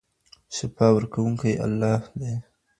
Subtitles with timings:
[0.55, 2.33] شفا ورکوونکی الله دی.